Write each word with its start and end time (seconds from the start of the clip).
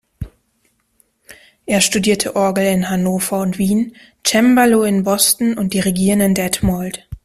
Er 1.67 1.79
studierte 1.79 2.35
Orgel 2.35 2.65
in 2.73 2.89
Hannover 2.89 3.39
und 3.41 3.59
Wien, 3.59 3.95
Cembalo 4.25 4.81
in 4.81 5.03
Boston 5.03 5.55
und 5.59 5.75
Dirigieren 5.75 6.21
in 6.21 6.33
Detmold. 6.33 7.07